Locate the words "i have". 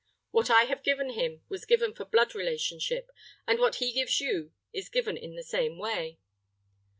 0.49-0.81